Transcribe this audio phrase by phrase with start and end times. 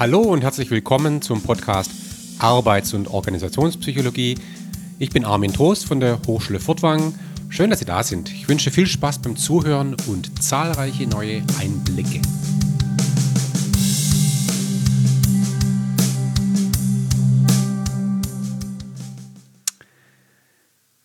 [0.00, 1.90] Hallo und herzlich willkommen zum Podcast
[2.38, 4.38] Arbeits- und Organisationspsychologie.
[4.98, 7.18] Ich bin Armin Trost von der Hochschule Furtwangen.
[7.50, 8.32] Schön, dass Sie da sind.
[8.32, 12.22] Ich wünsche viel Spaß beim Zuhören und zahlreiche neue Einblicke.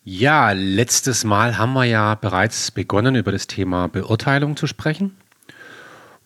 [0.04, 5.14] Ja, letztes Mal haben wir ja bereits begonnen, über das Thema Beurteilung zu sprechen.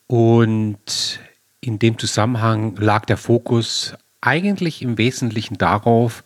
[0.06, 1.18] Und
[1.60, 6.24] in dem Zusammenhang lag der Fokus eigentlich im Wesentlichen darauf,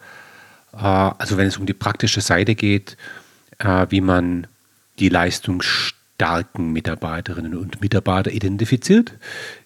[0.73, 2.97] äh, also wenn es um die praktische Seite geht,
[3.59, 4.47] äh, wie man
[4.99, 9.15] die leistungsstarken Mitarbeiterinnen und Mitarbeiter identifiziert.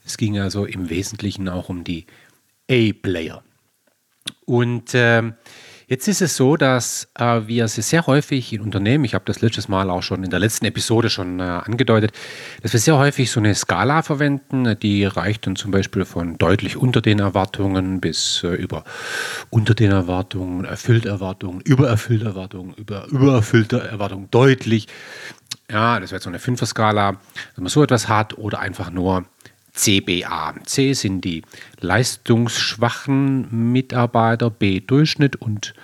[0.05, 2.07] Es ging also im Wesentlichen auch um die
[2.71, 3.43] A-Player.
[4.45, 5.23] Und äh,
[5.91, 9.69] Jetzt ist es so, dass äh, wir sehr häufig in Unternehmen, ich habe das letztes
[9.69, 12.13] Mal auch schon in der letzten Episode schon äh, angedeutet,
[12.61, 16.77] dass wir sehr häufig so eine Skala verwenden, die reicht dann zum Beispiel von deutlich
[16.77, 18.85] unter den Erwartungen bis äh, über
[19.49, 24.89] unter den Erwartungen, erfüllt Erwartungen, übererfüllt Erwartungen, über übererfüllte Erwartungen, deutlich.
[25.71, 27.13] Ja, das wäre so eine Fünfer-Skala,
[27.55, 29.25] wenn man so etwas hat oder einfach nur
[29.79, 30.55] CBA.
[30.65, 31.43] C sind die
[31.81, 35.75] leistungsschwachen Mitarbeiter, B Durchschnitt und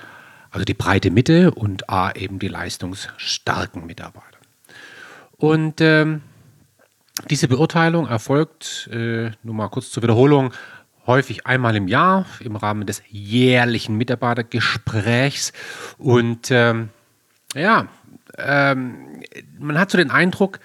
[0.51, 4.39] also die breite Mitte und A eben die leistungsstarken Mitarbeiter.
[5.37, 6.23] Und ähm,
[7.31, 10.53] diese Beurteilung erfolgt, äh, nur mal kurz zur Wiederholung,
[11.07, 15.53] häufig einmal im Jahr im Rahmen des jährlichen Mitarbeitergesprächs.
[15.99, 16.89] Und ähm,
[17.55, 17.87] ja,
[18.39, 19.23] ähm,
[19.59, 20.61] man hat so den Eindruck,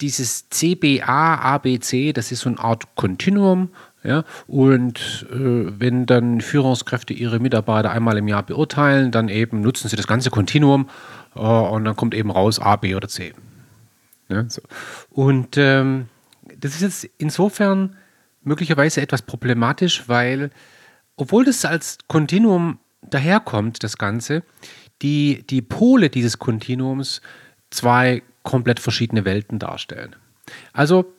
[0.00, 3.70] dieses CBA, ABC, das ist so eine Art Kontinuum.
[4.02, 9.88] Ja, und äh, wenn dann Führungskräfte ihre Mitarbeiter einmal im Jahr beurteilen, dann eben nutzen
[9.88, 10.90] sie das ganze Kontinuum
[11.34, 13.32] äh, und dann kommt eben raus A, B oder C.
[14.28, 14.60] Ja, so.
[15.08, 16.08] Und ähm,
[16.58, 17.96] das ist jetzt insofern
[18.42, 20.50] möglicherweise etwas problematisch, weil
[21.16, 24.42] obwohl das als Kontinuum daherkommt, das Ganze,
[25.02, 27.20] die, die Pole dieses Kontinuums
[27.70, 30.14] zwei komplett verschiedene Welten darstellen.
[30.72, 31.12] Also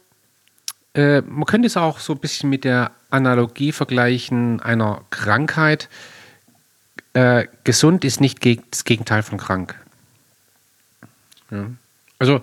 [0.93, 5.89] äh, man könnte es auch so ein bisschen mit der Analogie vergleichen einer Krankheit.
[7.13, 9.75] Äh, gesund ist nicht geg das Gegenteil von krank.
[11.51, 11.69] Ja.
[12.17, 12.41] Also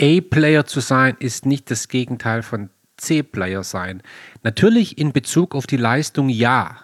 [0.00, 4.02] A-Player zu sein ist nicht das Gegenteil von C-Player sein.
[4.42, 6.83] Natürlich in Bezug auf die Leistung ja.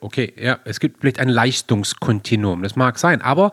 [0.00, 3.50] Okay, ja, es gibt vielleicht ein Leistungskontinuum, das mag sein, aber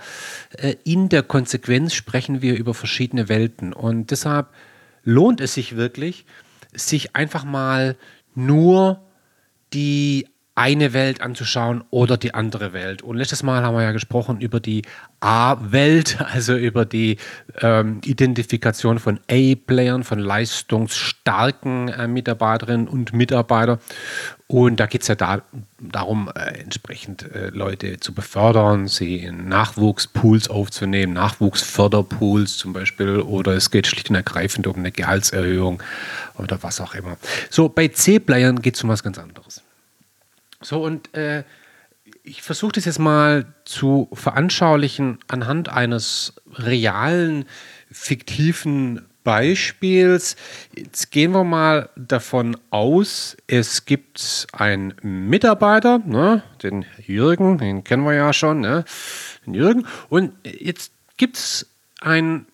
[0.58, 4.50] äh, in der Konsequenz sprechen wir über verschiedene Welten und deshalb
[5.04, 6.26] lohnt es sich wirklich,
[6.74, 7.96] sich einfach mal
[8.36, 9.02] nur
[9.74, 13.02] die eine Welt anzuschauen oder die andere Welt.
[13.02, 14.84] Und letztes Mal haben wir ja gesprochen über die
[15.20, 17.18] A-Welt, also über die
[17.60, 23.80] ähm, Identifikation von A-Playern, von leistungsstarken äh, Mitarbeiterinnen und Mitarbeitern.
[24.48, 25.42] Und da geht es ja da,
[25.80, 33.54] darum, äh, entsprechend äh, Leute zu befördern, sie in Nachwuchspools aufzunehmen, Nachwuchsförderpools zum Beispiel, oder
[33.54, 35.84] es geht schlicht und ergreifend um eine Gehaltserhöhung
[36.38, 37.18] oder was auch immer.
[37.50, 39.65] So, bei C-Playern geht es um was ganz anderes.
[40.62, 41.44] So, und äh,
[42.24, 47.46] ich versuche das jetzt mal zu veranschaulichen anhand eines realen,
[47.92, 50.36] fiktiven Beispiels.
[50.76, 58.06] Jetzt gehen wir mal davon aus, es gibt einen Mitarbeiter, ne, den Jürgen, den kennen
[58.06, 58.86] wir ja schon, ne,
[59.46, 61.68] den Jürgen, und jetzt gibt es
[62.00, 62.46] ein,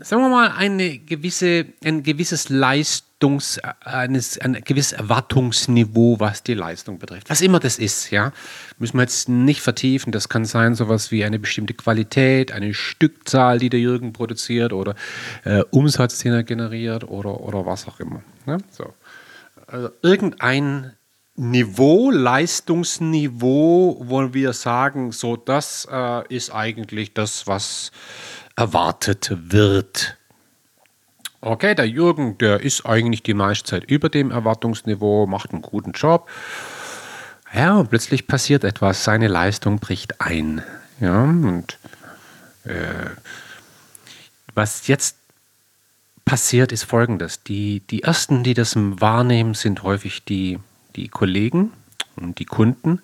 [0.00, 6.54] sagen wir mal, eine gewisse, ein gewisses Leistung Erwartungs, eines, ein gewisses Erwartungsniveau, was die
[6.54, 7.28] Leistung betrifft.
[7.28, 8.32] Was immer das ist, ja.
[8.78, 10.10] Müssen wir jetzt nicht vertiefen.
[10.10, 14.94] Das kann sein, sowas wie eine bestimmte Qualität, eine Stückzahl, die der Jürgen produziert oder
[15.44, 18.22] äh, Umsatz, den er generiert oder, oder was auch immer.
[18.46, 18.56] Ja?
[18.70, 18.94] So.
[19.66, 20.96] Also irgendein
[21.36, 27.92] Niveau, Leistungsniveau, wo wir sagen, so das äh, ist eigentlich das, was
[28.60, 30.18] erwartet wird.
[31.40, 35.92] Okay, der Jürgen, der ist eigentlich die meiste Zeit über dem Erwartungsniveau, macht einen guten
[35.92, 36.28] Job.
[37.54, 40.62] Ja, und plötzlich passiert etwas, seine Leistung bricht ein.
[41.00, 41.78] Ja, und
[42.64, 43.08] äh,
[44.54, 45.16] was jetzt
[46.26, 47.42] passiert, ist folgendes.
[47.42, 50.58] Die, die ersten, die das wahrnehmen, sind häufig die,
[50.96, 51.72] die Kollegen
[52.16, 53.00] und die Kunden.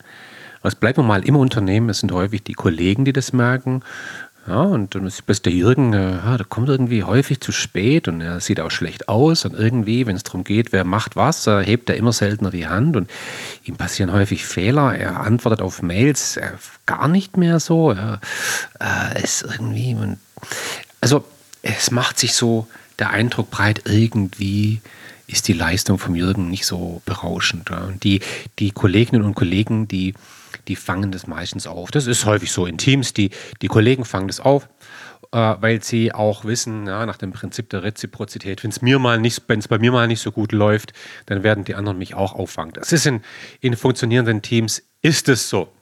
[0.61, 1.88] Was bleibt mal im Unternehmen?
[1.88, 3.82] Es sind häufig die Kollegen, die das merken.
[4.47, 8.21] Ja, und dann ist der Jürgen, äh, ja, der kommt irgendwie häufig zu spät und
[8.21, 9.45] er sieht auch schlecht aus.
[9.45, 12.69] Und irgendwie, wenn es darum geht, wer macht was, äh, hebt er immer seltener die
[12.69, 13.11] Hand und
[13.65, 14.95] ihm passieren häufig Fehler.
[14.95, 16.53] Er antwortet auf Mails äh,
[16.87, 17.91] gar nicht mehr so.
[17.91, 18.21] Er,
[18.81, 20.19] äh, ist irgendwie, man,
[21.01, 21.25] also
[21.63, 22.69] es macht sich so
[23.01, 24.81] der Eindruck breit, irgendwie
[25.27, 27.71] ist die Leistung vom Jürgen nicht so berauschend.
[27.71, 27.89] Ja.
[28.03, 28.21] Die,
[28.61, 30.15] die Kolleginnen und Kollegen, die,
[30.69, 31.91] die fangen das meistens auf.
[31.91, 33.31] Das ist häufig so in Teams, die,
[33.62, 34.69] die Kollegen fangen das auf
[35.32, 39.20] äh, weil sie auch wissen, ja, nach dem Prinzip der Reziprozität, wenn es mir mal
[39.20, 40.93] nicht, wenn es bei mir mal nicht so gut läuft,
[41.26, 42.73] dann werden die anderen mich auch auffangen.
[42.75, 43.23] Das ist in,
[43.61, 45.73] in funktionierenden Teams ist es so.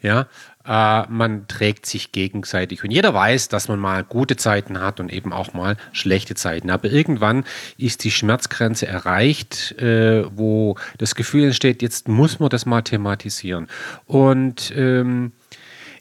[0.00, 0.28] Ja,
[0.68, 5.10] äh, man trägt sich gegenseitig und jeder weiß, dass man mal gute Zeiten hat und
[5.10, 6.68] eben auch mal schlechte Zeiten.
[6.70, 7.44] Aber irgendwann
[7.78, 13.68] ist die Schmerzgrenze erreicht, äh, wo das Gefühl entsteht, jetzt muss man das mal thematisieren.
[14.04, 15.32] Und ähm,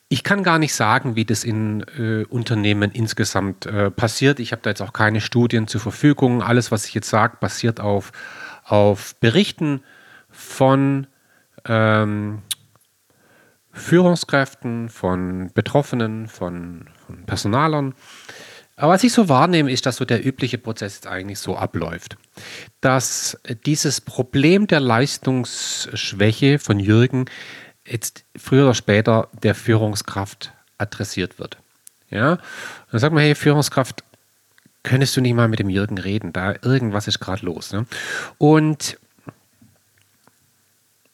[0.10, 4.40] ich kann gar nicht sagen, wie das in äh, Unternehmen insgesamt äh, passiert.
[4.40, 6.42] Ich habe da jetzt auch keine Studien zur Verfügung.
[6.42, 8.12] Alles, was ich jetzt sage, basiert auf,
[8.66, 9.81] auf Berichten
[10.30, 11.08] von
[11.66, 12.42] ähm,
[13.78, 17.94] Führungskräften, von Betroffenen, von, von Personalern.
[18.76, 22.18] Aber was ich so wahrnehme, ist, dass so der übliche Prozess jetzt eigentlich so abläuft.
[22.80, 27.26] Dass dieses Problem der Leistungsschwäche von Jürgen
[27.86, 31.58] jetzt früher oder später der Führungskraft adressiert wird.
[32.10, 32.38] Ja,
[32.92, 34.04] dann sagt man, hey, Führungskraft,
[34.84, 36.32] könntest du nicht mal mit dem Jürgen reden?
[36.32, 37.74] Da irgendwas ist gerade los.
[37.74, 37.86] Ne?
[38.38, 38.98] Und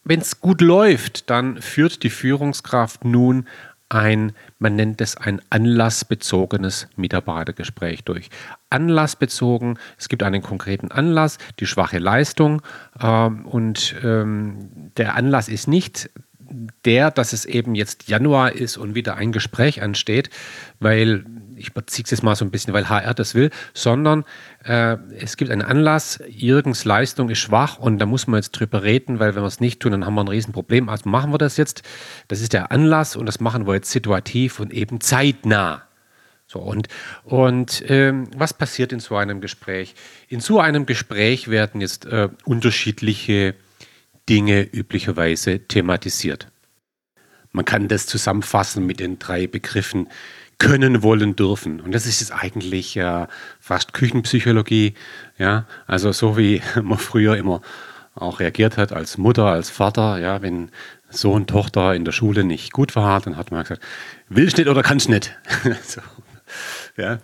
[0.03, 3.47] wenn es gut läuft, dann führt die Führungskraft nun
[3.89, 8.29] ein, man nennt es ein anlassbezogenes Mitarbeitergespräch durch.
[8.69, 12.61] Anlassbezogen, es gibt einen konkreten Anlass, die schwache Leistung
[13.01, 16.09] ähm, und ähm, der Anlass ist nicht
[16.85, 20.29] der, dass es eben jetzt Januar ist und wieder ein Gespräch ansteht,
[20.79, 21.25] weil
[21.63, 24.25] ich überziehe es jetzt mal so ein bisschen, weil HR das will, sondern
[24.65, 28.83] äh, es gibt einen Anlass, Jürgens Leistung ist schwach und da muss man jetzt drüber
[28.83, 30.89] reden, weil wenn wir es nicht tun, dann haben wir ein Riesenproblem.
[30.89, 31.83] Also machen wir das jetzt.
[32.27, 35.83] Das ist der Anlass und das machen wir jetzt situativ und eben zeitnah.
[36.47, 36.89] So, und
[37.23, 39.95] und ähm, was passiert in so einem Gespräch?
[40.27, 43.55] In so einem Gespräch werden jetzt äh, unterschiedliche
[44.29, 46.47] Dinge üblicherweise thematisiert.
[47.53, 50.09] Man kann das zusammenfassen mit den drei Begriffen
[50.63, 51.81] können, wollen, dürfen.
[51.81, 53.27] Und das ist jetzt eigentlich äh,
[53.59, 54.93] fast Küchenpsychologie.
[55.37, 55.65] Ja?
[55.87, 57.61] Also so wie man früher immer
[58.15, 60.69] auch reagiert hat als Mutter, als Vater, ja, wenn
[61.09, 63.81] Sohn, Tochter in der Schule nicht gut war, dann hat man gesagt,
[64.29, 65.35] willst nicht oder kannst nicht.
[65.83, 66.01] so,
[66.95, 67.19] ja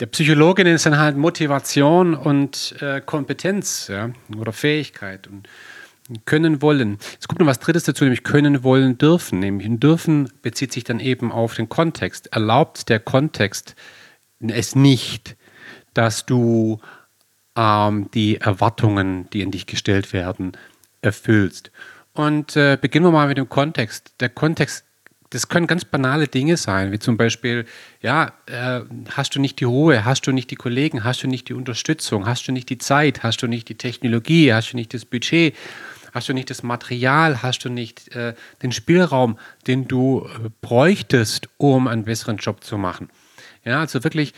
[0.00, 5.48] der Psychologe es dann halt Motivation und äh, Kompetenz ja, oder Fähigkeit und
[6.24, 6.98] können wollen.
[7.12, 9.40] Jetzt kommt noch was Drittes dazu, nämlich können wollen dürfen.
[9.40, 12.28] Nämlich ein dürfen bezieht sich dann eben auf den Kontext.
[12.32, 13.74] Erlaubt der Kontext
[14.40, 15.36] es nicht,
[15.94, 16.78] dass du
[17.56, 20.52] ähm, die Erwartungen, die an dich gestellt werden,
[21.02, 21.70] erfüllst.
[22.12, 24.14] Und äh, beginnen wir mal mit dem Kontext.
[24.20, 24.86] Der Kontext
[25.30, 27.66] das können ganz banale Dinge sein, wie zum Beispiel,
[28.00, 28.80] ja, äh,
[29.10, 32.26] hast du nicht die Ruhe, hast du nicht die Kollegen, hast du nicht die Unterstützung,
[32.26, 35.54] hast du nicht die Zeit, hast du nicht die Technologie, hast du nicht das Budget,
[36.16, 41.48] hast du nicht das Material, hast du nicht äh, den Spielraum, den du äh, bräuchtest,
[41.58, 43.10] um einen besseren Job zu machen.
[43.64, 44.32] Ja, also wirklich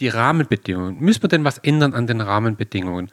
[0.00, 0.98] die Rahmenbedingungen.
[0.98, 3.10] Müssen wir denn was ändern an den Rahmenbedingungen?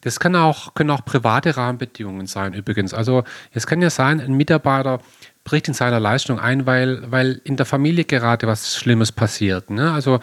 [0.00, 2.94] Das kann auch, können auch private Rahmenbedingungen sein, übrigens.
[2.94, 5.00] Also, es kann ja sein, ein Mitarbeiter
[5.44, 9.68] bricht in seiner Leistung ein, weil, weil in der Familie gerade was Schlimmes passiert.
[9.68, 9.92] Ne?
[9.92, 10.20] Also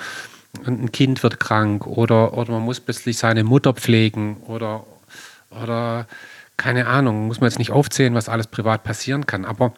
[0.66, 4.86] ein Kind wird krank oder, oder man muss plötzlich seine Mutter pflegen oder,
[5.52, 6.08] oder
[6.58, 9.46] keine Ahnung, muss man jetzt nicht aufzählen, was alles privat passieren kann.
[9.46, 9.74] Aber,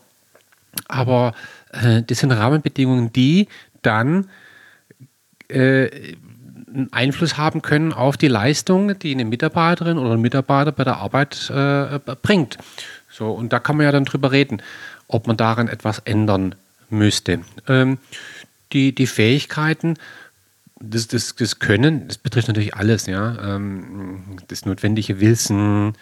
[0.88, 1.34] aber
[1.72, 3.48] äh, das sind Rahmenbedingungen, die
[3.82, 4.30] dann
[5.50, 5.90] äh,
[6.74, 10.98] einen Einfluss haben können auf die Leistung, die eine Mitarbeiterin oder ein Mitarbeiter bei der
[10.98, 12.58] Arbeit äh, bringt.
[13.10, 14.62] So, und da kann man ja dann drüber reden
[15.10, 16.56] ob man daran etwas ändern
[16.90, 17.42] müsste.
[17.68, 17.98] Ähm,
[18.72, 19.96] die, die Fähigkeiten,
[20.80, 23.56] das, das, das Können, das betrifft natürlich alles, ja.
[23.56, 25.94] Ähm, das notwendige Wissen,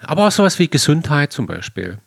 [0.00, 1.98] aber auch sowas wie Gesundheit zum Beispiel.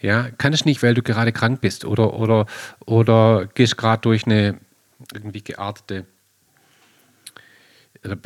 [0.00, 2.46] Ja, kann ich nicht, weil du gerade krank bist oder, oder,
[2.86, 4.58] oder gehst gerade durch eine
[5.12, 6.06] irgendwie geartete
[8.02, 8.16] äh,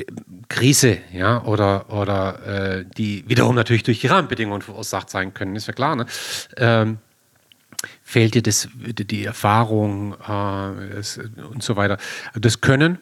[0.49, 5.67] Krise, ja, oder, oder äh, die wiederum natürlich durch die Rahmenbedingungen verursacht sein können, ist
[5.67, 5.97] ja klar.
[5.97, 6.07] Ne?
[6.57, 6.99] Ähm,
[8.03, 11.97] fehlt dir das, die Erfahrung äh, und so weiter.
[12.35, 12.99] Das Können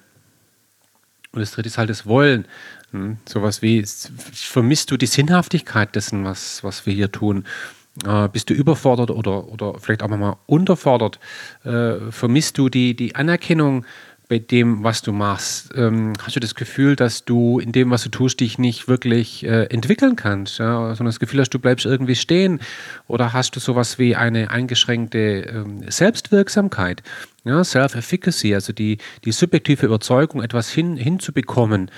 [1.32, 2.46] und das dritte ist halt das Wollen.
[2.90, 3.18] Hm?
[3.28, 3.84] Sowas wie,
[4.32, 7.44] vermisst du die Sinnhaftigkeit dessen, was, was wir hier tun?
[8.04, 11.20] Äh, bist du überfordert oder, oder vielleicht auch mal unterfordert?
[11.64, 13.84] Äh, vermisst du die, die Anerkennung
[14.30, 15.72] bei dem, was du machst?
[15.74, 19.44] Ähm, hast du das Gefühl, dass du in dem, was du tust, dich nicht wirklich
[19.44, 20.94] äh, entwickeln kannst, ja?
[20.94, 22.60] sondern das Gefühl hast, du bleibst irgendwie stehen?
[23.08, 27.02] Oder hast du sowas wie eine eingeschränkte ähm, Selbstwirksamkeit,
[27.44, 27.62] ja?
[27.64, 31.90] Self-Efficacy, also die, die subjektive Überzeugung, etwas hin, hinzubekommen?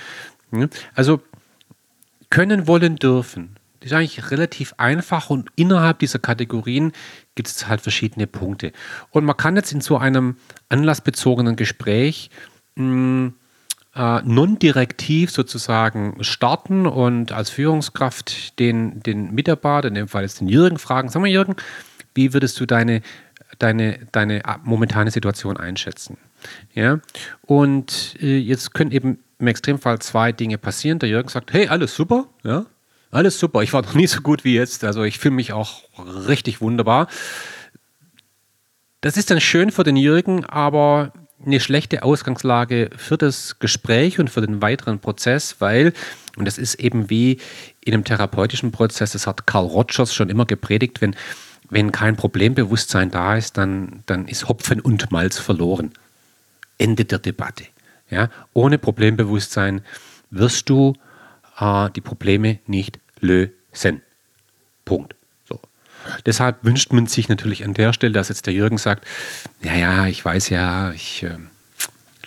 [0.93, 1.21] Also
[2.29, 3.57] können, wollen, dürfen.
[3.79, 6.93] Das ist eigentlich relativ einfach und innerhalb dieser Kategorien
[7.35, 8.71] gibt es halt verschiedene Punkte.
[9.11, 10.37] Und man kann jetzt in so einem
[10.69, 12.29] anlassbezogenen Gespräch
[12.75, 13.33] mh,
[13.95, 20.47] äh, non-direktiv sozusagen starten und als Führungskraft den, den Mitarbeiter, in dem Fall jetzt den
[20.47, 21.55] Jürgen, fragen, sag mal Jürgen,
[22.15, 23.01] wie würdest du deine,
[23.59, 26.17] deine, deine momentane Situation einschätzen?
[26.73, 26.99] Ja?
[27.41, 30.99] Und äh, jetzt können eben im Extremfall zwei Dinge passieren.
[30.99, 32.65] Der Jürgen sagt, hey, alles super, ja,
[33.11, 33.61] alles super.
[33.61, 34.83] Ich war noch nie so gut wie jetzt.
[34.83, 35.83] Also ich fühle mich auch
[36.27, 37.07] richtig wunderbar.
[39.01, 41.11] Das ist dann schön für den Jürgen, aber
[41.45, 45.93] eine schlechte Ausgangslage für das Gespräch und für den weiteren Prozess, weil,
[46.37, 47.39] und das ist eben wie
[47.81, 51.15] in einem therapeutischen Prozess, das hat Carl Rogers schon immer gepredigt, wenn,
[51.73, 55.91] wenn kein Problembewusstsein da ist, dann, dann ist Hopfen und Malz verloren.
[56.77, 57.65] Ende der Debatte.
[58.09, 58.29] Ja?
[58.53, 59.81] Ohne Problembewusstsein
[60.29, 60.93] wirst du
[61.59, 64.01] äh, die Probleme nicht lösen.
[64.85, 65.15] Punkt.
[66.25, 69.07] Deshalb wünscht man sich natürlich an der Stelle, dass jetzt der Jürgen sagt,
[69.61, 71.37] ja, ja, ich weiß ja, ich äh,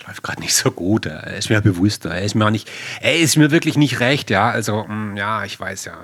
[0.07, 2.69] läuft gerade nicht so gut, er ist mir bewusst, er ist mir nicht,
[3.01, 5.97] er ist mir wirklich nicht recht, ja, also, mh, mm, ja, ich weiß ja.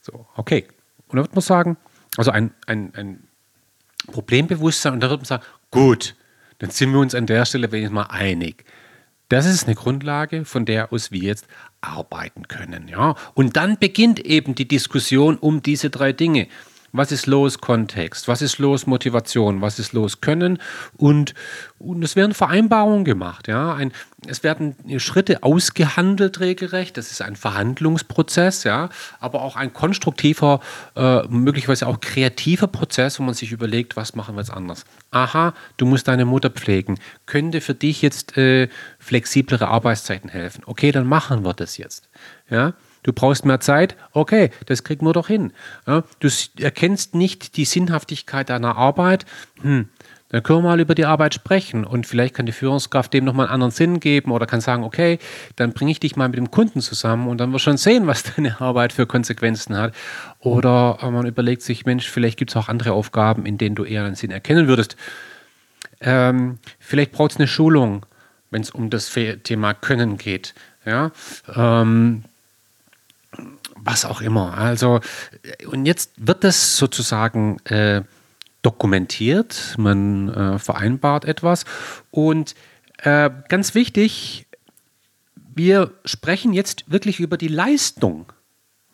[0.00, 0.66] So, okay.
[1.08, 1.76] Und dann wird man sagen,
[2.16, 3.28] also ein, ein, ein
[4.06, 6.14] Problembewusstsein und da wird man sagen, gut,
[6.58, 8.64] dann sind wir uns an der Stelle wenigstens mal einig.
[9.28, 11.46] Das ist eine Grundlage, von der aus wir jetzt
[11.80, 12.86] arbeiten können.
[12.88, 13.16] Ja?
[13.34, 16.48] Und dann beginnt eben die Diskussion um diese drei Dinge
[16.92, 20.58] was ist los Kontext, was ist los Motivation, was ist los Können
[20.96, 21.34] und,
[21.78, 23.48] und es werden Vereinbarungen gemacht.
[23.48, 23.74] Ja?
[23.74, 23.92] Ein,
[24.26, 28.90] es werden Schritte ausgehandelt regelrecht, das ist ein Verhandlungsprozess, ja?
[29.20, 30.60] aber auch ein konstruktiver,
[30.94, 34.84] äh, möglicherweise auch kreativer Prozess, wo man sich überlegt, was machen wir jetzt anders.
[35.10, 38.68] Aha, du musst deine Mutter pflegen, könnte für dich jetzt äh,
[38.98, 40.62] flexiblere Arbeitszeiten helfen.
[40.66, 42.08] Okay, dann machen wir das jetzt.
[42.50, 42.74] Ja?
[43.02, 43.96] Du brauchst mehr Zeit?
[44.12, 45.52] Okay, das kriegen wir doch hin.
[45.86, 46.28] Ja, du
[46.58, 49.26] erkennst nicht die Sinnhaftigkeit deiner Arbeit?
[49.60, 49.88] Hm,
[50.32, 53.46] dann können wir mal über die Arbeit sprechen und vielleicht kann die Führungskraft dem nochmal
[53.46, 55.18] einen anderen Sinn geben oder kann sagen, okay,
[55.56, 58.22] dann bringe ich dich mal mit dem Kunden zusammen und dann wir schon sehen, was
[58.36, 59.94] deine Arbeit für Konsequenzen hat.
[60.40, 64.04] Oder man überlegt sich, Mensch, vielleicht gibt es auch andere Aufgaben, in denen du eher
[64.04, 64.96] einen Sinn erkennen würdest.
[66.00, 68.06] Ähm, vielleicht braucht es eine Schulung,
[68.50, 70.54] wenn es um das Thema Können geht.
[70.86, 71.12] Ja,
[71.54, 72.24] ähm,
[73.84, 74.56] was auch immer.
[74.56, 75.00] Also,
[75.66, 78.02] und jetzt wird das sozusagen äh,
[78.62, 81.64] dokumentiert, man äh, vereinbart etwas
[82.10, 82.54] und
[82.98, 84.46] äh, ganz wichtig,
[85.54, 88.32] wir sprechen jetzt wirklich über die Leistung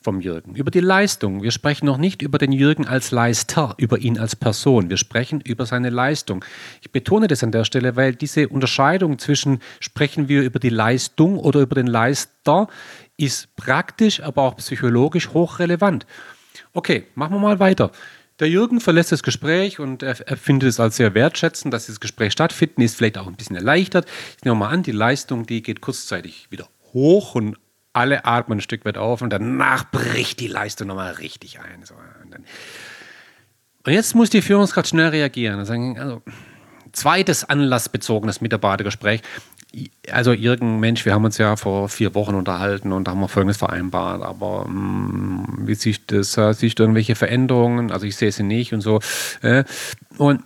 [0.00, 1.42] vom Jürgen, über die Leistung.
[1.42, 4.90] Wir sprechen noch nicht über den Jürgen als Leister, über ihn als Person.
[4.90, 6.44] Wir sprechen über seine Leistung.
[6.80, 11.38] Ich betone das an der Stelle, weil diese Unterscheidung zwischen sprechen wir über die Leistung
[11.38, 12.68] oder über den Leister
[13.16, 16.06] ist praktisch, aber auch psychologisch hochrelevant.
[16.72, 17.90] Okay, machen wir mal weiter.
[18.38, 21.98] Der Jürgen verlässt das Gespräch und er, er findet es als sehr wertschätzend, dass dieses
[21.98, 24.06] Gespräch stattfindet, ist vielleicht auch ein bisschen erleichtert.
[24.36, 27.56] Ich nehme mal an, die Leistung, die geht kurzzeitig wieder hoch und
[27.98, 31.84] alle atmen ein Stück weit auf und danach bricht die Leistung nochmal richtig ein.
[31.84, 32.44] So, und, dann,
[33.84, 36.22] und, jetzt muss die Führungskraft schnell reagieren und also,
[36.92, 39.22] zweites anlassbezogenes Mitarbeitergespräch
[40.10, 43.28] also Jürgen, Mensch, wir haben uns ja vor vier Wochen unterhalten und da haben wir
[43.28, 46.32] Folgendes vereinbart, aber mh, hm, wie siehst du das?
[46.58, 47.92] Siehst du irgendwelche Veränderungen?
[47.92, 49.00] Also ich sehe sie nicht und so.
[49.42, 49.64] Äh,
[50.16, 50.42] und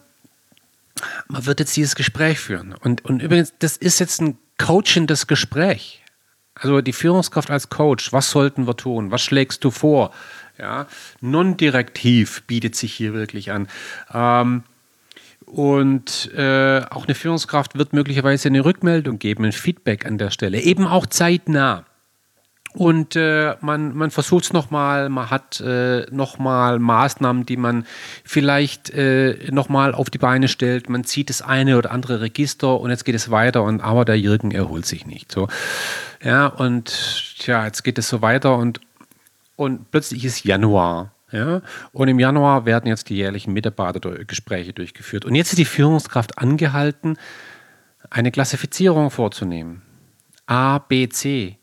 [1.29, 2.75] man wird jetzt dieses Gespräch führen.
[2.75, 6.02] Und, und übrigens, das ist jetzt ein coachendes Gespräch.
[6.63, 9.11] Also die Führungskraft als Coach, was sollten wir tun?
[9.11, 10.13] Was schlägst du vor?
[10.59, 10.87] Ja,
[11.21, 13.67] non-direktiv bietet sich hier wirklich an.
[14.15, 14.63] Ähm,
[15.45, 20.61] und äh, auch eine Führungskraft wird möglicherweise eine Rückmeldung geben, ein Feedback an der Stelle,
[20.61, 21.85] eben auch zeitnah.
[22.75, 27.87] Und äh, man, man versucht es nochmal, man hat äh, nochmal Maßnahmen, die man
[28.25, 30.89] vielleicht äh, nochmal auf die Beine stellt.
[30.89, 34.19] Man zieht das eine oder andere Register und jetzt geht es weiter und aber der
[34.19, 35.31] Jürgen erholt sich nicht.
[35.33, 35.49] So.
[36.23, 38.81] Ja, und ja, jetzt geht es so weiter und,
[39.57, 41.13] und plötzlich ist Januar.
[41.31, 41.61] Ja?
[41.93, 45.25] Und im Januar werden jetzt die jährlichen Mitarbeitergespräche durchgeführt.
[45.27, 47.19] Und jetzt ist die Führungskraft angehalten,
[48.09, 49.83] eine Klassifizierung vorzunehmen.
[50.47, 51.59] A, B, C.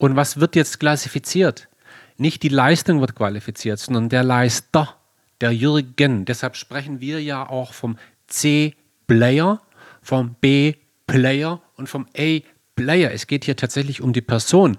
[0.00, 1.68] Und was wird jetzt klassifiziert?
[2.16, 4.96] Nicht die Leistung wird qualifiziert, sondern der Leister,
[5.42, 6.24] der Jürgen.
[6.24, 9.60] Deshalb sprechen wir ja auch vom C-Player,
[10.00, 13.12] vom B-Player und vom A-Player.
[13.12, 14.78] Es geht hier tatsächlich um die Person.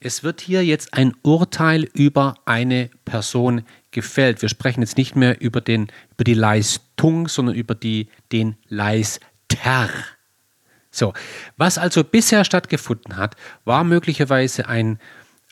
[0.00, 4.40] Es wird hier jetzt ein Urteil über eine Person gefällt.
[4.40, 9.26] Wir sprechen jetzt nicht mehr über, den, über die Leistung, sondern über die, den Leister.
[10.94, 11.12] So,
[11.56, 13.34] was also bisher stattgefunden hat,
[13.64, 15.00] war möglicherweise ein,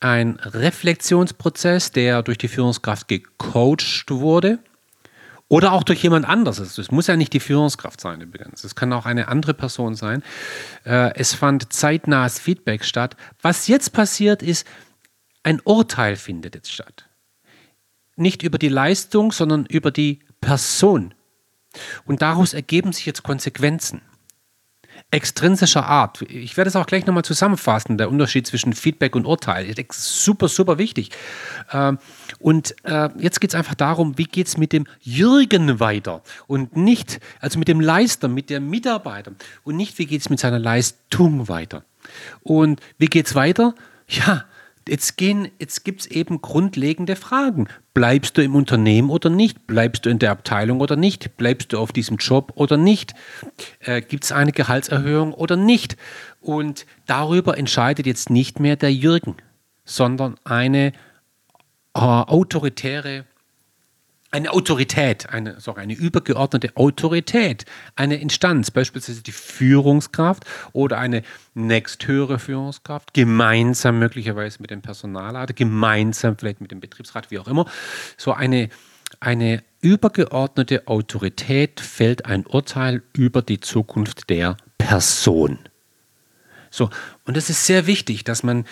[0.01, 4.61] ein Reflexionsprozess, der durch die Führungskraft gecoacht wurde
[5.49, 6.79] oder auch durch jemand anderes.
[6.79, 8.63] Es muss ja nicht die Führungskraft sein übrigens.
[8.63, 10.23] Es kann auch eine andere Person sein.
[10.85, 13.17] Äh, es fand zeitnahes Feedback statt.
[13.43, 14.67] Was jetzt passiert ist,
[15.43, 17.09] ein Urteil findet jetzt statt.
[18.15, 21.15] Nicht über die Leistung, sondern über die Person.
[22.05, 24.03] Und daraus ergeben sich jetzt Konsequenzen
[25.13, 26.23] extrinsischer Art.
[26.23, 29.73] Ich werde es auch gleich nochmal zusammenfassen, der Unterschied zwischen Feedback und Urteil.
[29.73, 31.11] Denke, super, super wichtig.
[31.73, 31.99] Ähm,
[32.39, 36.77] und äh, jetzt geht es einfach darum, wie geht es mit dem Jürgen weiter und
[36.77, 39.33] nicht, also mit dem Leister, mit dem Mitarbeiter
[39.65, 41.85] und nicht, wie geht es mit seiner Leistung weiter.
[42.43, 43.75] Und wie geht es weiter?
[44.09, 44.47] Ja,
[44.89, 47.69] Jetzt, jetzt gibt es eben grundlegende Fragen.
[47.95, 49.67] Bleibst du im Unternehmen oder nicht?
[49.67, 51.37] Bleibst du in der Abteilung oder nicht?
[51.37, 53.15] Bleibst du auf diesem Job oder nicht?
[53.81, 55.97] Äh, gibt es eine Gehaltserhöhung oder nicht?
[56.41, 59.37] Und darüber entscheidet jetzt nicht mehr der Jürgen,
[59.85, 60.89] sondern eine
[61.95, 63.27] äh, autoritäre
[64.33, 71.23] eine Autorität, eine, sorry, eine übergeordnete Autorität, eine Instanz, beispielsweise die Führungskraft oder eine
[71.55, 77.67] nächsthöhere Führungskraft, gemeinsam möglicherweise mit dem Personalrat, gemeinsam vielleicht mit dem Betriebsrat, wie auch immer,
[78.17, 78.71] so eine,
[79.21, 85.59] eine übergeordnete Autorität fällt ein Urteil über die Zukunft der Person.
[86.71, 86.89] So,
[87.27, 88.65] und es ist sehr wichtig, dass man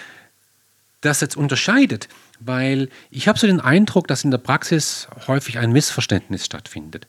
[1.01, 2.09] das jetzt unterscheidet
[2.41, 7.07] weil ich habe so den Eindruck, dass in der Praxis häufig ein Missverständnis stattfindet.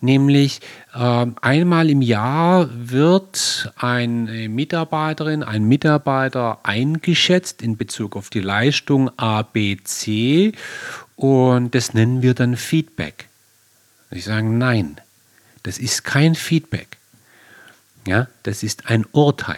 [0.00, 0.60] Nämlich
[0.94, 9.10] äh, einmal im Jahr wird eine Mitarbeiterin, ein Mitarbeiter eingeschätzt in Bezug auf die Leistung
[9.18, 10.52] ABC
[11.16, 13.28] und das nennen wir dann Feedback.
[14.10, 15.00] Ich sage nein,
[15.62, 16.98] das ist kein Feedback.
[18.06, 19.56] Ja, das ist ein Urteil.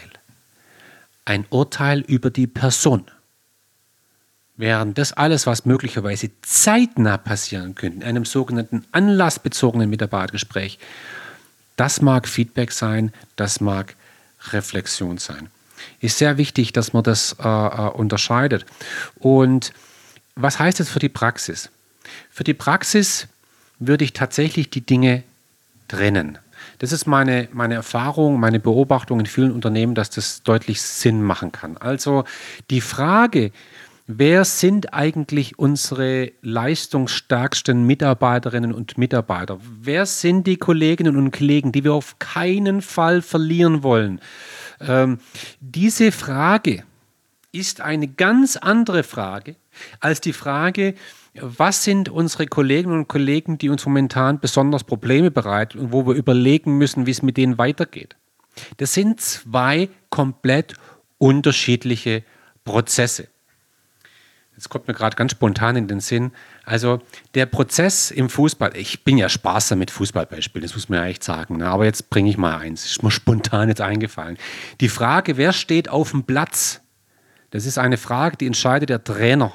[1.24, 3.04] Ein Urteil über die Person.
[4.60, 10.78] Während das alles, was möglicherweise zeitnah passieren könnte, in einem sogenannten anlassbezogenen Mitarbeitergespräch,
[11.76, 13.96] das mag Feedback sein, das mag
[14.52, 15.48] Reflexion sein.
[16.00, 18.66] Ist sehr wichtig, dass man das äh, äh, unterscheidet.
[19.18, 19.72] Und
[20.34, 21.70] was heißt das für die Praxis?
[22.30, 23.28] Für die Praxis
[23.78, 25.22] würde ich tatsächlich die Dinge
[25.88, 26.36] trennen.
[26.80, 31.50] Das ist meine, meine Erfahrung, meine Beobachtung in vielen Unternehmen, dass das deutlich Sinn machen
[31.50, 31.78] kann.
[31.78, 32.24] Also
[32.68, 33.52] die Frage,
[34.18, 39.58] wer sind eigentlich unsere leistungsstärksten Mitarbeiterinnen und Mitarbeiter?
[39.80, 44.20] Wer sind die Kolleginnen und Kollegen, die wir auf keinen Fall verlieren wollen?
[44.80, 45.18] Ähm,
[45.60, 46.84] diese Frage
[47.52, 49.56] ist eine ganz andere Frage
[50.00, 50.94] als die Frage,
[51.34, 56.14] was sind unsere Kolleginnen und Kollegen, die uns momentan besonders Probleme bereiten und wo wir
[56.14, 58.16] überlegen müssen, wie es mit denen weitergeht.
[58.78, 60.74] Das sind zwei komplett
[61.18, 62.24] unterschiedliche
[62.64, 63.28] Prozesse.
[64.60, 66.32] Das kommt mir gerade ganz spontan in den Sinn.
[66.66, 67.00] Also
[67.34, 71.24] der Prozess im Fußball, ich bin ja sparsam mit Fußballbeispielen, das muss man ja echt
[71.24, 71.56] sagen.
[71.56, 71.66] Ne?
[71.66, 74.36] Aber jetzt bringe ich mal eins, ist mir spontan jetzt eingefallen.
[74.82, 76.82] Die Frage, wer steht auf dem Platz,
[77.52, 79.54] das ist eine Frage, die entscheidet der Trainer.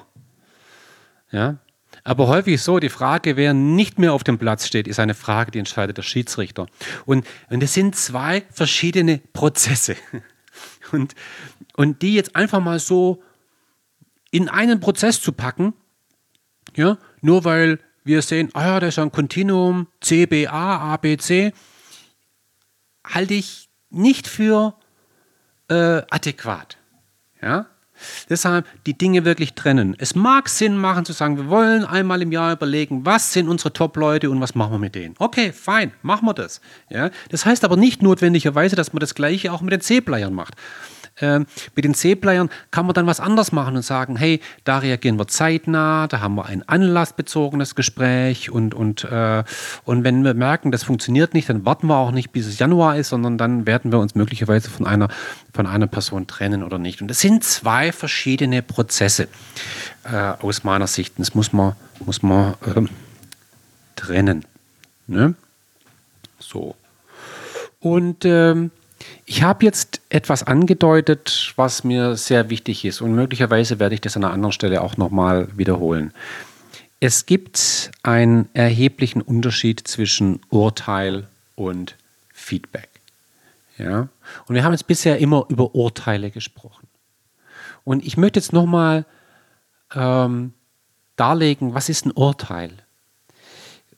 [1.32, 1.58] Ja?
[2.04, 5.52] Aber häufig so, die Frage, wer nicht mehr auf dem Platz steht, ist eine Frage,
[5.52, 6.66] die entscheidet der Schiedsrichter.
[7.06, 9.96] Und, und das sind zwei verschiedene Prozesse.
[10.92, 11.16] Und,
[11.76, 13.22] und die jetzt einfach mal so
[14.36, 15.74] in einen Prozess zu packen,
[16.76, 21.54] ja, nur weil wir sehen, ah ja, da ist ein Kontinuum, CBA, ABC,
[23.06, 24.76] halte ich nicht für
[25.70, 26.78] äh, adäquat.
[27.42, 27.68] Ja?
[28.30, 29.96] Deshalb die Dinge wirklich trennen.
[29.98, 33.72] Es mag Sinn machen zu sagen, wir wollen einmal im Jahr überlegen, was sind unsere
[33.72, 35.16] Top-Leute und was machen wir mit denen.
[35.18, 36.60] Okay, fein, machen wir das.
[36.90, 37.10] Ja?
[37.30, 40.56] Das heißt aber nicht notwendigerweise, dass man das Gleiche auch mit den C-Playern macht.
[41.22, 45.18] Ähm, mit den C-Playern kann man dann was anders machen und sagen, hey, da reagieren
[45.18, 49.44] wir zeitnah, da haben wir ein anlassbezogenes Gespräch und, und, äh,
[49.86, 52.98] und wenn wir merken, das funktioniert nicht, dann warten wir auch nicht, bis es Januar
[52.98, 55.08] ist, sondern dann werden wir uns möglicherweise von einer,
[55.54, 57.02] von einer Person trennen oder nicht.
[57.02, 59.30] Und das sind zwei verschiedene Prozesse
[60.04, 61.14] äh, aus meiner Sicht.
[61.18, 61.76] Das muss man,
[62.06, 62.82] muss man äh,
[63.96, 64.44] trennen.
[65.08, 65.34] Ne?
[66.40, 66.76] So.
[67.80, 68.72] Und ähm,
[69.26, 74.16] ich habe jetzt etwas angedeutet, was mir sehr wichtig ist und möglicherweise werde ich das
[74.16, 76.14] an einer anderen Stelle auch nochmal wiederholen.
[77.00, 81.96] Es gibt einen erheblichen Unterschied zwischen Urteil und
[82.34, 82.90] Feedback.
[83.78, 84.08] Ja?
[84.48, 86.88] Und wir haben jetzt bisher immer über Urteile gesprochen.
[87.84, 89.06] Und ich möchte jetzt nochmal
[89.94, 90.54] ähm,
[91.16, 92.72] darlegen, was ist ein Urteil?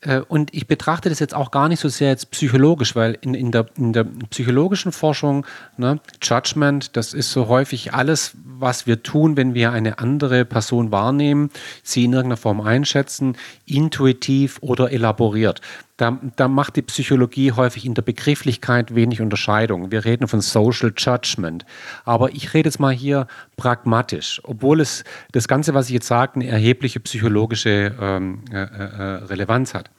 [0.08, 3.34] Äh, und ich betrachte das jetzt auch gar nicht so sehr jetzt psychologisch, weil in,
[3.34, 9.04] in, der, in der psychologischen Forschung, ne, Judgment, das ist so häufig alles, was wir
[9.04, 11.52] tun, wenn wir eine andere Person wahrnehmen,
[11.84, 15.62] sie in irgendeiner Form einschätzen, intuitiv oder elaboriert.
[15.98, 19.90] Da, da, macht die Psychologie häufig in der Begrifflichkeit wenig Unterscheidung.
[19.92, 21.66] Wir reden von Social Judgment.
[22.06, 26.36] Aber ich rede jetzt mal hier pragmatisch, obwohl es das Ganze, was ich jetzt sage,
[26.36, 29.90] eine erhebliche psychologische ähm, äh, äh, Relevanz hat.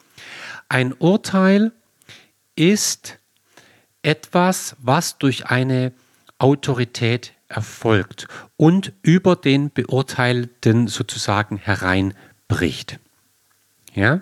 [0.69, 1.73] Ein Urteil
[2.55, 3.19] ist
[4.03, 5.93] etwas, was durch eine
[6.39, 13.01] Autorität erfolgt und über den Beurteilten sozusagen hereinbricht.
[13.95, 14.21] Ja?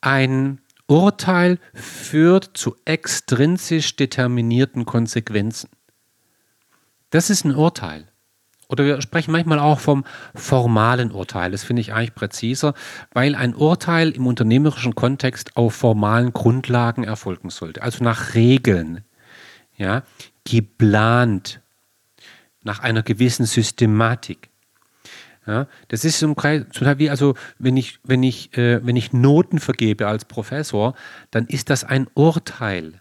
[0.00, 5.68] Ein Urteil führt zu extrinsisch determinierten Konsequenzen.
[7.10, 8.08] Das ist ein Urteil.
[8.68, 11.52] Oder wir sprechen manchmal auch vom formalen Urteil.
[11.52, 12.74] Das finde ich eigentlich präziser,
[13.12, 17.82] weil ein Urteil im unternehmerischen Kontext auf formalen Grundlagen erfolgen sollte.
[17.82, 19.04] Also nach Regeln,
[19.76, 20.02] ja,
[20.44, 21.60] geplant,
[22.62, 24.50] nach einer gewissen Systematik.
[25.46, 26.66] Ja, das ist zum Teil
[26.98, 30.94] wie, also wenn ich, wenn, ich, äh, wenn ich Noten vergebe als Professor,
[31.30, 33.00] dann ist das ein Urteil,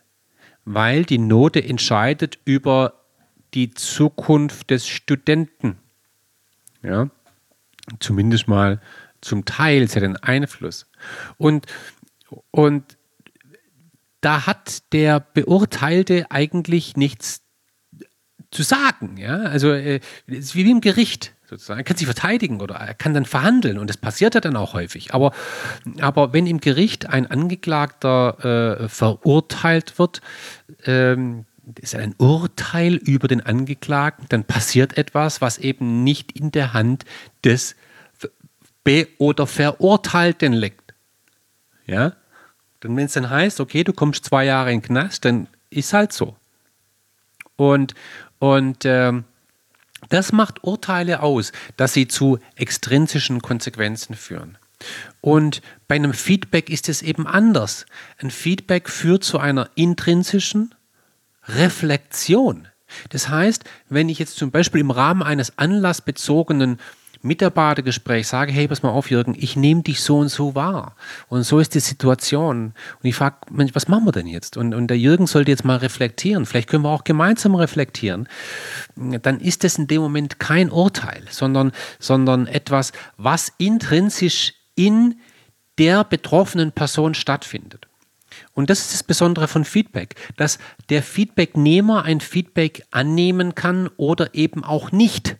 [0.63, 3.04] weil die Note entscheidet über
[3.55, 5.77] die Zukunft des Studenten.
[6.83, 7.09] Ja,
[7.99, 8.79] zumindest mal
[9.21, 10.85] zum Teil, sie hat einen Einfluss.
[11.37, 11.65] Und,
[12.51, 12.97] und
[14.21, 17.41] da hat der Beurteilte eigentlich nichts
[18.51, 19.17] zu sagen.
[19.17, 19.37] Ja?
[19.37, 21.79] Also äh, ist wie im Gericht sozusagen.
[21.79, 24.73] Er kann sich verteidigen oder er kann dann verhandeln und das passiert ja dann auch
[24.73, 25.13] häufig.
[25.13, 25.31] Aber,
[25.99, 30.21] aber wenn im Gericht ein Angeklagter äh, verurteilt wird,
[30.85, 31.45] ähm,
[31.80, 37.06] ist ein Urteil über den Angeklagten, dann passiert etwas, was eben nicht in der Hand
[37.43, 37.75] des
[38.84, 40.93] Be- oder Verurteilten liegt.
[41.86, 42.13] Ja?
[42.84, 45.93] Denn wenn es dann heißt, okay, du kommst zwei Jahre in den Knast, dann ist
[45.93, 46.36] halt so.
[47.56, 47.95] Und,
[48.39, 49.23] und ähm,
[50.10, 54.58] das macht Urteile aus, dass sie zu extrinsischen Konsequenzen führen.
[55.21, 57.86] Und bei einem Feedback ist es eben anders.
[58.19, 60.75] Ein Feedback führt zu einer intrinsischen
[61.47, 62.67] Reflexion.
[63.10, 66.79] Das heißt, wenn ich jetzt zum Beispiel im Rahmen eines anlassbezogenen
[67.25, 70.95] Mitarbeitergespräch sage, hey, pass mal auf, Jürgen, ich nehme dich so und so wahr.
[71.27, 72.73] Und so ist die Situation.
[73.01, 74.58] Und ich frage, Mensch, was machen wir denn jetzt?
[74.58, 76.45] Und, und der Jürgen sollte jetzt mal reflektieren.
[76.45, 78.29] Vielleicht können wir auch gemeinsam reflektieren.
[78.95, 85.19] Dann ist das in dem Moment kein Urteil, sondern, sondern etwas, was intrinsisch in
[85.79, 87.84] der betroffenen Person stattfindet.
[88.55, 90.57] Und das ist das Besondere von Feedback, dass
[90.89, 95.37] der Feedbacknehmer ein Feedback annehmen kann oder eben auch nicht.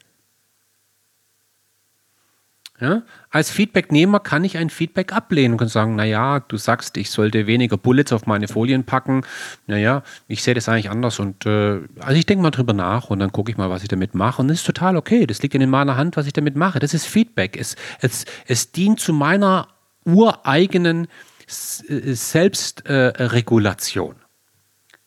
[2.82, 3.04] Ja?
[3.30, 7.78] Als Feedbacknehmer kann ich ein Feedback ablehnen und sagen, naja, du sagst, ich sollte weniger
[7.78, 9.22] Bullets auf meine Folien packen.
[9.66, 13.20] Naja, ich sehe das eigentlich anders und äh, also ich denke mal drüber nach und
[13.20, 14.42] dann gucke ich mal, was ich damit mache.
[14.42, 15.26] Und das ist total okay.
[15.26, 16.80] Das liegt in meiner Hand, was ich damit mache.
[16.80, 17.58] Das ist Feedback.
[17.58, 19.70] Es, es, es dient zu meiner
[20.04, 21.08] ureigenen
[21.48, 24.16] Selbstregulation.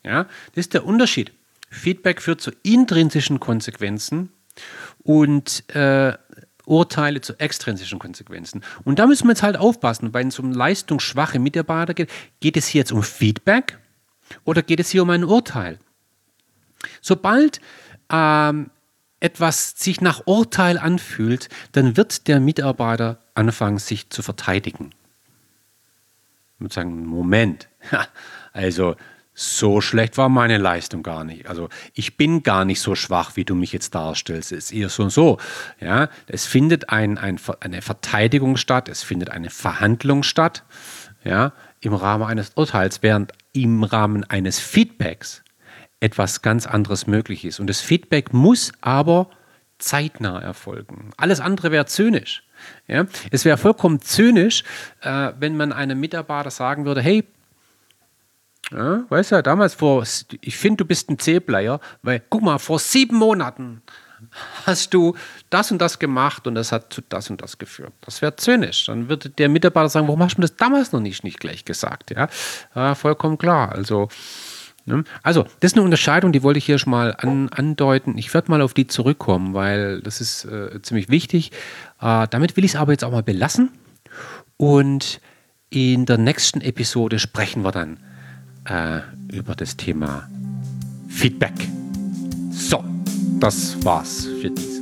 [0.02, 0.24] Äh, ja?
[0.54, 1.32] Das ist der Unterschied.
[1.70, 4.30] Feedback führt zu intrinsischen Konsequenzen
[5.02, 6.16] und äh,
[6.64, 8.62] Urteile zu extrinsischen Konsequenzen.
[8.84, 12.10] Und da müssen wir jetzt halt aufpassen, weil es um leistungsschwache Mitarbeiter geht.
[12.40, 13.78] Geht es hier jetzt um Feedback
[14.44, 15.78] oder geht es hier um ein Urteil?
[17.00, 17.60] Sobald
[18.10, 18.70] ähm,
[19.20, 24.92] etwas sich nach Urteil anfühlt, dann wird der Mitarbeiter anfangen, sich zu verteidigen.
[26.58, 27.68] Würde sagen, Moment,
[28.52, 28.96] also
[29.40, 31.46] so schlecht war meine Leistung gar nicht.
[31.46, 34.50] Also ich bin gar nicht so schwach, wie du mich jetzt darstellst.
[34.50, 35.38] Es ist eher so und so.
[35.80, 40.64] Ja, es findet ein, ein, eine Verteidigung statt, es findet eine Verhandlung statt,
[41.22, 45.44] ja, im Rahmen eines Urteils, während im Rahmen eines Feedbacks
[46.00, 47.60] etwas ganz anderes möglich ist.
[47.60, 49.30] Und das Feedback muss aber
[49.78, 51.12] zeitnah erfolgen.
[51.16, 52.42] Alles andere wäre zynisch.
[52.86, 53.06] Ja?
[53.30, 54.64] Es wäre vollkommen zynisch,
[55.02, 57.24] äh, wenn man einem Mitarbeiter sagen würde, hey,
[58.70, 60.04] ja, weißt du, damals vor,
[60.40, 63.82] ich finde, du bist ein C-Player, weil, guck mal, vor sieben Monaten
[64.66, 65.16] hast du
[65.50, 67.92] das und das gemacht und das hat zu das und das geführt.
[68.00, 68.86] Das wäre zynisch.
[68.86, 72.10] Dann würde der Mitarbeiter sagen, warum hast du das damals noch nicht, nicht gleich gesagt?
[72.10, 72.28] Ja,
[72.74, 73.72] ja vollkommen klar.
[73.72, 74.08] Also?
[75.22, 78.18] Also, das ist eine Unterscheidung, die wollte ich hier schon mal an, andeuten.
[78.18, 81.52] Ich werde mal auf die zurückkommen, weil das ist äh, ziemlich wichtig.
[82.00, 83.70] Äh, damit will ich es aber jetzt auch mal belassen.
[84.56, 85.20] Und
[85.70, 87.98] in der nächsten Episode sprechen wir dann
[88.64, 89.00] äh,
[89.32, 90.28] über das Thema
[91.08, 91.54] Feedback.
[92.50, 92.82] So,
[93.40, 94.77] das war's für die